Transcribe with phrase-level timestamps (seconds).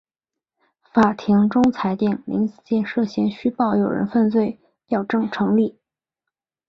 [0.91, 5.77] 法庭终裁定林子健涉嫌虚报有人犯罪表证成立。